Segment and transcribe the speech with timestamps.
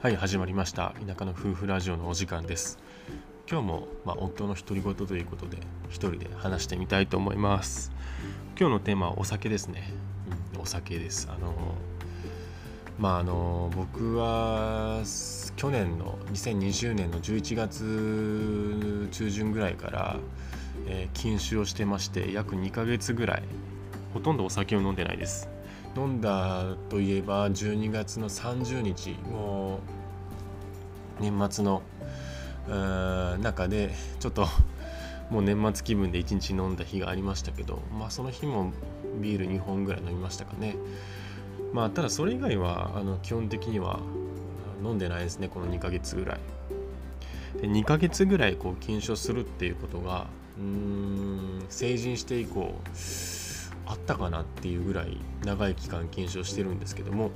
[0.00, 0.94] はい始まりました。
[1.04, 2.78] 田舎の夫婦ラジオのお時間です。
[3.50, 7.90] 今日も、まあ、夫の独り言ということで一人で話してみたいと思います。
[8.56, 9.90] 今日のテーマはお酒ですね、
[10.54, 11.28] うん、お酒です。
[11.28, 11.52] あの
[12.96, 15.02] まああの僕は
[15.56, 20.16] 去年の2020年の11月中旬ぐらいから、
[20.86, 23.42] えー、禁酒をしてまして約2ヶ月ぐらい
[24.14, 25.48] ほとんどお酒を飲んでないです。
[25.98, 29.80] 飲んだといえば12月の30日も
[31.20, 31.82] う年末の
[33.40, 34.46] 中でちょっと
[35.28, 38.72] もう年末気分で1日飲んだ日がありましたけどまあその日も
[39.20, 40.76] ビール2本ぐらい飲みましたかね。
[41.72, 43.98] まあただそれ以外はあの基本的には
[44.82, 46.38] 飲んでないですねこの2ヶ月ぐらい。
[47.60, 50.28] で2ヶ月ぐらいこう禁酒するっていうことが
[50.58, 52.72] うーん成人して以降
[53.88, 57.30] あったかなっていうぐらい長い期間検証してるんですけども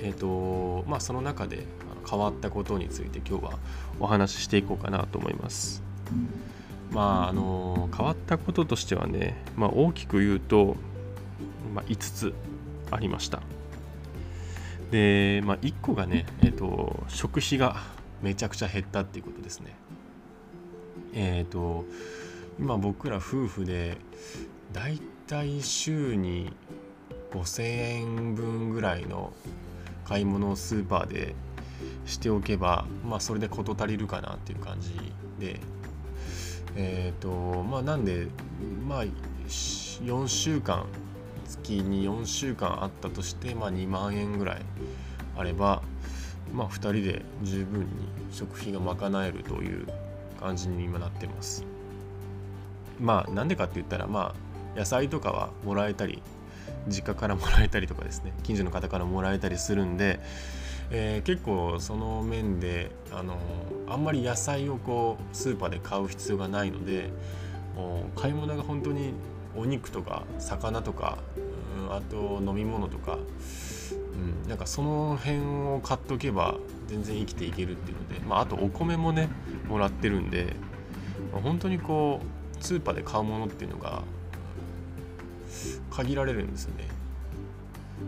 [0.00, 1.66] え、ー、とまあその中で
[2.08, 3.58] 変わったことについて今日は
[3.98, 5.82] お話ししていこうかなと思います。
[6.92, 10.76] まああの変わったこととしてはね、まあ、大きく言うと、
[11.74, 12.34] まあ、5つ
[12.90, 13.42] ありました。
[14.92, 17.76] で、まあ、1個がね、えーと、食費が
[18.22, 19.74] めちゃくちゃ減ったっていうことですね。
[21.12, 21.84] えっ、ー、と
[22.60, 23.98] 今僕ら夫婦で
[24.76, 26.52] だいたい週に
[27.32, 29.32] 5000円分ぐらいの
[30.04, 31.34] 買い物をスーパーで
[32.04, 34.92] しておけばまあそれで事足りるかなっていう感じ
[35.40, 35.58] で。
[36.78, 38.28] えっ、ー、とまあなんで
[38.86, 40.84] まあ4週間
[41.48, 44.62] 月に4週間あったとしてまあ2万円ぐらい
[45.38, 45.80] あれば
[46.52, 47.86] まあ2人で十分に
[48.30, 49.86] 食費が賄えるという
[50.38, 51.64] 感じに今なってます。
[53.00, 54.45] まあなんでかって言ったらまあ
[54.76, 56.22] 野菜とかはもらえたり
[56.88, 60.20] 実家からもらえたりとかですね近所の方からもらえたりするんで、
[60.90, 63.38] えー、結構その面であの
[63.88, 67.10] あんまり野菜をこうスーパーで買う必要がないので
[68.14, 69.12] 買い物が本当に
[69.56, 71.18] お肉とか魚とか、
[71.88, 73.18] うん、あと飲み物とか、
[74.44, 75.38] うん、なんかその辺
[75.74, 79.28] を買っとけば全然生きていけるっていうので、まあ、あとお米もね
[79.68, 80.56] もらってるんで、
[81.32, 84.02] まあ、本当にこうスーパーで買うものっていうのが
[85.96, 86.84] 限られるんですよね。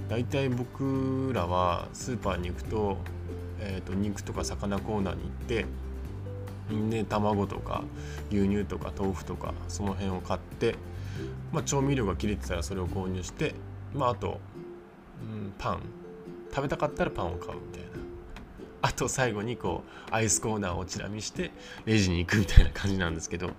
[0.09, 2.99] 大体僕らはスーパーに行くと,、
[3.61, 5.67] えーと、肉とか魚コーナーに行って
[6.91, 7.83] で卵とか
[8.31, 10.75] 牛乳とか豆腐とかその辺を買って、
[11.53, 13.55] まあ、調味料が切れてたらそれを購入して、
[13.95, 14.41] まあ、あと、
[15.23, 15.81] うん、パン。
[16.51, 17.89] 食べたかったらパンを買うみたいな。
[18.81, 21.51] あと最後にこうアイスコーナーをチラ見して
[21.85, 23.51] レジに行くみたいな感じなんですけど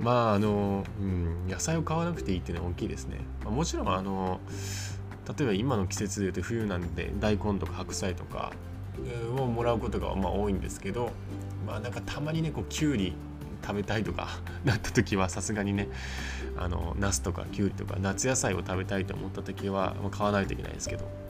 [0.00, 4.40] まああの、うん、野菜を買わなくていいっていうのは大きいですね、まあ、もちろんあの
[5.38, 8.52] 例えば今の季節でいうと冬なんで大根とか白菜とか
[9.36, 11.10] をもらうことがまあ多いんですけど
[11.66, 13.14] まあなんかたまにねこうきゅうり
[13.62, 14.28] 食べたいとか
[14.64, 15.88] なった時はさすがにね
[16.56, 21.26] あのナスとかきゅうりとか夏野菜を食べたいと思った時は買わないといけないですけど。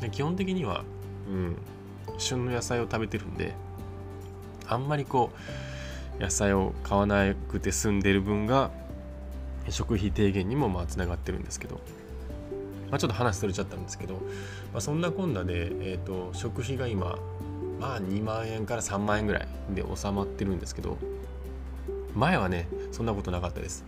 [0.00, 0.84] で基本的には
[1.28, 1.56] うん
[2.18, 3.54] 旬の野菜を食べてるんで
[4.66, 5.67] あんまりこう
[6.20, 8.70] 野菜を買わなくて済んでる分が
[9.68, 11.80] 食費低減にもまあつながってるんですけど、
[12.90, 17.18] まあ、ちょっと話それちゃったんですけど、まあ、そんなこんなで、えーと、食費が今
[17.78, 20.98] まあ2万円から3万円ぐらいで収まってるんですけど
[22.14, 23.84] 前はねそんなことなかったです。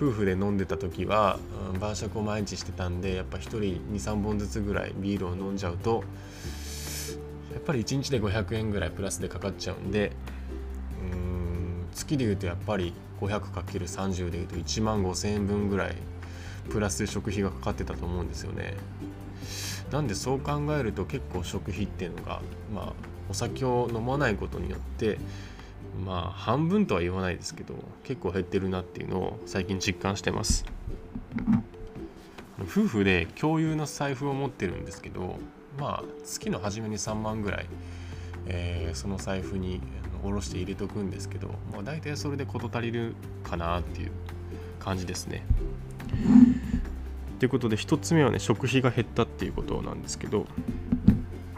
[0.00, 1.38] 夫婦で飲んでた時は、
[1.74, 3.60] うん、晩酌を毎日してたんでやっぱ1人
[3.92, 6.04] 23本ずつぐらいビールを飲んじゃうと
[7.52, 10.12] やっぱり1日で500円ぐらいプラスでかかっちゃうんで
[12.00, 15.96] 月でいうとやっぱり 500×30 でいうと1万5000円分ぐらい
[16.70, 18.74] プラス食費がかかってたと思うんですよね。
[19.90, 22.40] なんでそう考えると結構食費っていうのが
[22.72, 22.92] まあ
[23.28, 25.18] お酒を飲まないことによって
[26.04, 27.74] まあ半分とは言わないですけど
[28.04, 30.64] 結構減ってるなっていうのを最近実感してます。
[32.62, 35.38] 夫婦で共有の財布を持ってるんですけど
[35.78, 37.66] まあ月の初めに3万ぐらい、
[38.46, 39.80] えー、その財布に
[40.22, 44.10] 下ろして入れとくんですけど、まあ、大体それで事足りるかなっていう
[44.78, 45.44] 感じですね。
[47.38, 50.46] ということで1つ目はね食費が減ったっていうことなんですけど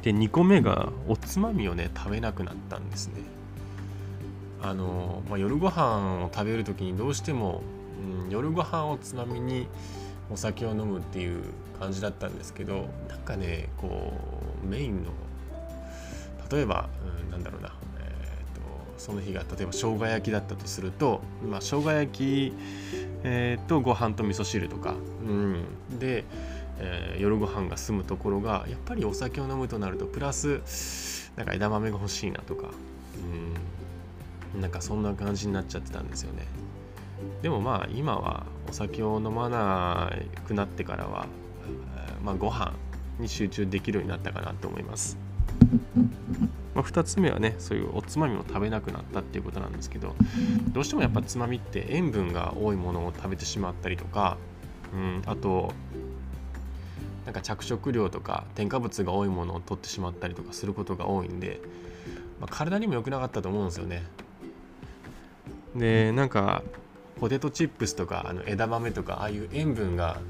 [0.02, 3.22] で2個目がおつまみをね食べなくなったんですね。
[4.62, 7.62] あのまあ、夜ご飯を食べる時にどうしても、
[8.24, 9.66] うん、夜ご飯をつまみに
[10.30, 11.42] お酒を飲むっていう
[11.80, 14.12] 感じだったんですけどなんかねこ
[14.64, 15.10] うメインの
[16.48, 16.88] 例えば、
[17.24, 17.72] うん、なんだろうな、
[19.02, 22.52] その日が例えば生姜焼きだったとすると、まあ、生姜焼き、
[23.24, 24.94] えー、とご飯と味噌汁とか、
[25.26, 25.64] うん、
[25.98, 26.22] で、
[26.78, 32.68] えー、夜ご飯が済むところがやっぱりお酒を飲むとなるとプラスなんか枝豆が欲しいなとか、
[34.54, 36.46] うん、なんかそんな感じになっちゃってたんですよね。
[37.42, 40.12] でもまあ今はお酒を飲まな
[40.46, 41.26] くなってからは、
[42.22, 42.72] まあ、ご飯
[43.18, 45.18] に集中できるようになったかなと思います。
[46.82, 50.16] まあ、2つ目はねそういうおつまみを食べなくなったっていうことなんですけど
[50.72, 54.36] どうしてもやっぱつまみって塩分が多いものを食べてしまったりとか、
[54.92, 55.72] うん、あと
[57.24, 61.60] なんか着色料とか添加物が多いものを取ってしまったりとかすることが多いんで、
[62.40, 64.02] まあ、体にも良くなかったと思うんですよね。
[65.76, 66.62] でなんか
[67.20, 70.20] ポテトチップスとかあの枝豆とかああいう塩分が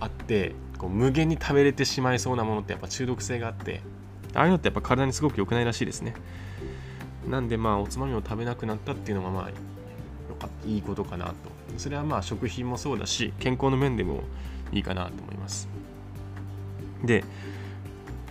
[0.00, 3.82] あってこう無限に食べれてしまいそうなものってやっぱ中毒性があって
[4.34, 6.14] ああいうのってやっぱ体にすごく良くないらしいですね。
[7.28, 9.54] なんでまあおつまみを食べなくなったっていうのがまあよ
[10.40, 11.34] かったいいことかなと。
[11.78, 14.22] それはまあ食品もそうだし健康の面でも
[14.72, 15.68] いいかなと思います。
[17.04, 17.24] で、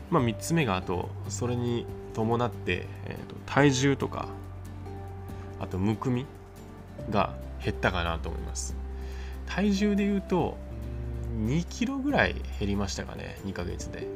[0.09, 4.27] まあ、3つ目があとそれに伴って、えー、と体重とか
[5.59, 6.25] あとむくみ
[7.09, 7.33] が
[7.63, 8.75] 減ったかなと思います。
[9.45, 10.57] 体重で言うと
[11.45, 14.07] 2キロぐらい減りましたかね2ヶ月で。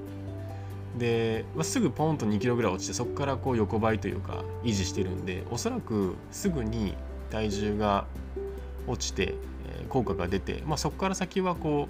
[0.97, 6.95] で、まあ、すぐポンと2キロぐらい落ちてそこからこう横ばいというか維持してるんでおそらくすぐに
[7.29, 8.05] 体重が
[8.87, 9.35] 落ちて、
[9.79, 11.87] えー、効果が出て、まあ、そこから先はこ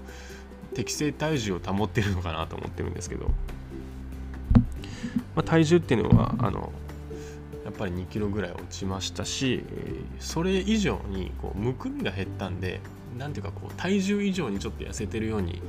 [0.72, 3.28] う適正体重を保ってるのかなと思ってるんですけど、
[5.36, 6.72] まあ、体重っていうのはあの
[7.64, 9.64] やっぱり2キロぐらい落ちましたし
[10.20, 12.80] それ以上にこうむくみが減ったんで
[13.18, 15.62] なんていうかこう体重以上にちょっと痩せてるように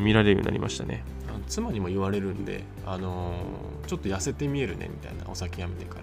[0.00, 1.02] 見られるようになりましたね。
[1.48, 6.02] 妻にも言われるんで、あのー、ちょっと痩せて見えるねみたいなお酒やめてから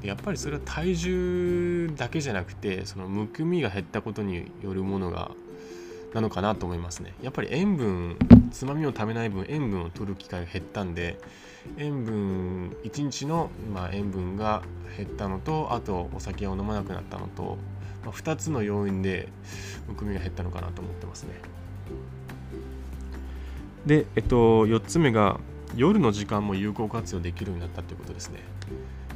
[0.00, 5.30] でやっぱりそれは体重だけじゃなくてそのむくみが減ったことによるものが
[6.14, 8.18] なのかなと思いますねやっぱり塩分
[8.50, 11.18] つまみを食べない分塩分を取る機会が減ったんで
[11.78, 14.62] 塩分1日の、まあ、塩分が
[14.96, 17.56] 減ったのとあとお酒を飲まなくなったのと、
[18.04, 19.28] まあ、2つの要因で
[19.88, 21.40] むくみが減ったのかなと思ってますね。
[23.86, 25.40] で、えっと、4つ目が
[25.76, 28.40] 夜の時間も有効活用できるようになったということですね。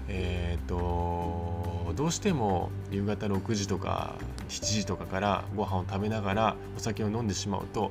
[0.09, 4.15] え、っとどうしても夕方6時とか
[4.49, 7.91] 7時とかからご飯を食べながらお酒を飲んでしまうと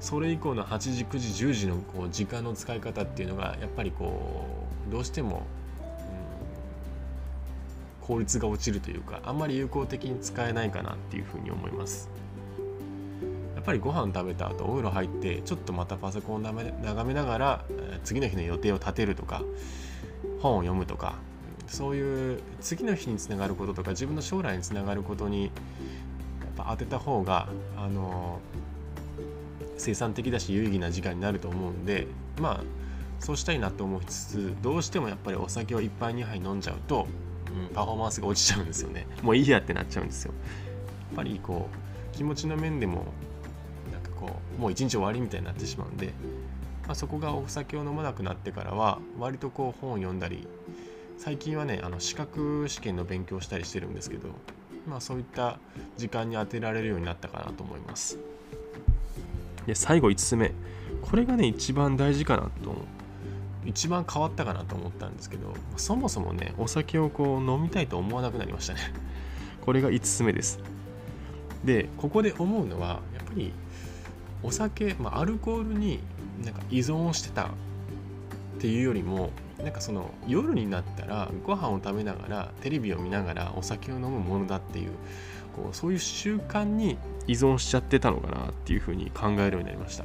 [0.00, 5.46] それ以降の8時9時10時のこう時間の使い方っていうのがやっぱりこうどうしても、
[8.02, 12.10] 効率が落ちるというかあんまり有効的に使えないかなっていうふうに思います。
[13.64, 17.64] っぱりご飯食べた後お風呂入ってちょっとまたパソコンを眺めながら
[18.04, 19.42] 次の日の予定を立てるとか
[20.40, 21.14] 本を読むとか
[21.66, 25.52] そういう次の日につながることとか自分の将来につながることにやっ
[26.58, 28.38] ぱ当てた方があの
[29.78, 32.06] 生産的だし有意義な時間になると思うんで
[32.38, 32.64] まあ
[33.18, 37.06] そうしたいなと思いつつどうしてもやっぱりお酒を1杯2杯飲んじゃうと、
[37.48, 39.06] うん、パフォーマンスが落ちちゃうんですよね。
[39.22, 40.34] もういいやってなっちゃうんですよ。
[40.34, 43.06] やっぱりこう気持ちの面でも
[44.24, 46.12] こうもう一日終わりみたいになってしまうんで、
[46.86, 50.46] まあ、そこがお酒を飲まなくなってからは割とこう本を読んだり
[51.18, 54.28] 最近はねあの資格試験の勉強したりしてるんですけど、
[54.88, 55.58] まあ、そういった
[55.96, 58.18] 時間に当てられるようになったかなと思います。
[59.66, 60.52] で最後5つ目。
[61.02, 62.82] これがね一番大事かなと思う。
[63.66, 68.80] 一番変わったかなと思ったんですけどそもそもねお酒をこう飲みたいと思わなくなりましたね。
[69.62, 70.60] これが5つ目です。
[71.64, 73.52] でここで思うのはやっぱり
[74.44, 76.00] お酒、まあ、アルコールに
[76.44, 77.48] なんか依存してたっ
[78.60, 79.30] ていうよりも
[79.62, 84.90] なんかその夜になったらご飯を食べながらテレビを見ながらお酒を飲むものだっていう
[85.56, 90.04] こうそういう習慣に依存しちゃってたのかなっていうふうに考えるようになりました。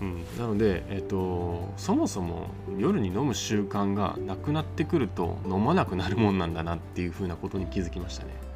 [0.00, 2.46] うん、なので、えっと、そもそも
[2.78, 8.49] 夜に飲む習慣がなくなってくると飲まなくなるもんなんだなっていうふうなことに気づきましたね。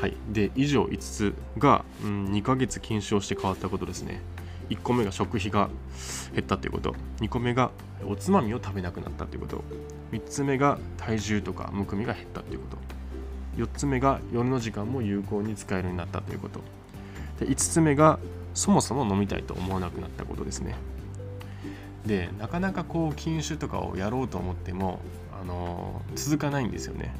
[0.00, 4.20] はい、で以上5つが、うん、2ヶ月禁酒をして変わったことですね。
[4.70, 5.70] 1個目が食費が
[6.32, 6.94] 減ったということ。
[7.20, 7.70] 2個目が
[8.06, 9.64] おつまみを食べなくなったということ。
[10.12, 12.66] 3つ目が体重とかむくみが減ったというこ
[13.56, 13.62] と。
[13.62, 16.60] 4つ目が夜の時間も有効に使えるようになったということ。
[17.40, 18.20] で5つ目が
[18.54, 20.76] そもそも飲みたいと思わなくなったことですね。
[22.06, 25.00] でなかなかこう禁酒とかをやろうと思っても、
[25.40, 27.12] あのー、続かないんですよね。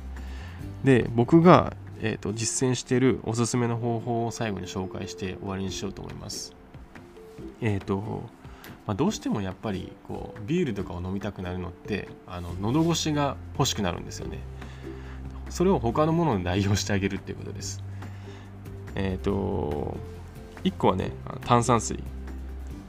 [0.85, 6.55] で僕がえーと、実践しているおすすめの方法を最後に紹介して終わりにしようと思います。
[7.61, 8.23] えっ、ー、と、
[8.87, 14.39] まあ、どうしてもやっぱりこうビールとかを飲みたくなるのってあの喉越しが欲しくなるんですよね。
[15.51, 17.83] それを他のもので代用してあげるっていうことです。
[18.95, 19.97] えっ、ー、と
[20.65, 21.13] 1個はね
[21.45, 22.03] 炭酸水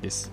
[0.01, 0.31] です。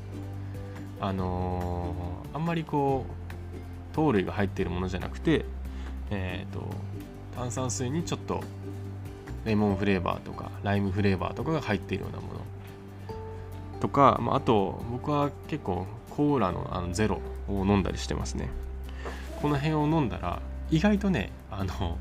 [1.00, 5.44] あのー、あんまりこう糖類が入っているものじゃなくて
[6.10, 6.68] えっ、ー、と
[7.36, 8.42] 炭酸水にちょっと
[9.46, 12.40] レモンフレーバーとかライムフレーバーとかが入っているようなもの。
[13.80, 18.48] とか、まあ、あと僕は結構コーラのあのゼロを飲んだりしてますね。
[19.40, 21.98] この辺を飲んだら意外とねあの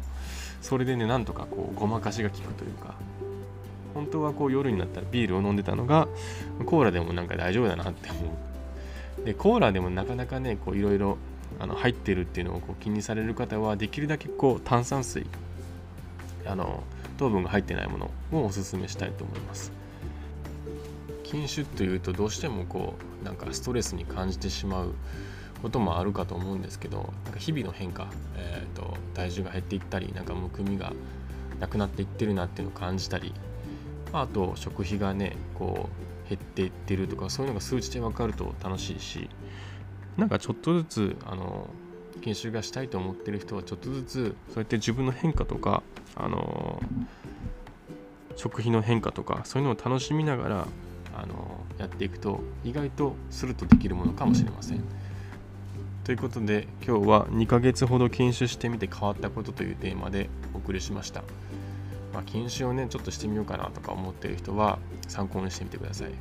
[0.61, 2.95] それでねなんとかこうごまかしが効くというか
[3.93, 6.07] 本当はこう夜になったらビールを飲んでたのが
[6.65, 8.19] コーラでもなんか大丈夫だなって思
[9.21, 9.25] う。
[9.25, 11.17] でコーラでもなかなかねこういろいろ
[11.59, 15.25] 入ってるっていうのをこう気にされる方はできるだけこう炭酸水
[16.45, 16.83] あの
[17.17, 19.71] 糖分が入ってないものをおすすめしたいと思います。
[21.23, 24.93] 禁酒というとどうしてもこうなんかストレスに感じてしまう
[25.61, 30.93] こともあるかと思うんですけどなんか日々の変化、えーと、体重が減っていったりなんかむくみが
[31.59, 33.33] なくなっていってるなっていうのを感じたり
[34.13, 35.89] あと食費がねこ
[36.25, 39.29] う減っていってるとかそういうのが数値で分かると楽しいし
[40.17, 41.67] なんかちょっとずつあの
[42.25, 45.83] 研修がしたいと思ってる人はちょっとずつそうやって自分の変化とか
[46.15, 46.81] あの
[48.35, 50.67] 食費の変化とかそういうのを楽しみながら
[51.15, 54.83] あのやっていくと意外とするとできるものかもしれません。
[56.03, 61.23] ということで今日は2ヶ月ほど研修してみて変わったことというテーマでお送りしました。
[62.11, 66.11] まあ、研修をねちょっとしてみようかなとか思ってる人は参考にしてみてください。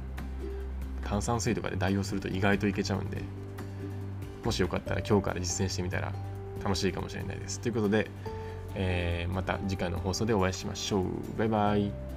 [1.03, 3.23] 炭酸水とかで代用すると意外といけちゃうんで
[4.45, 6.13] もしよかったら今日から実践してみたら
[6.63, 7.61] 楽しいかもしれないです。
[7.61, 8.11] ということで、
[8.75, 11.05] えー、また次回の放送でお会いしましょう。
[11.39, 12.14] バイバイ。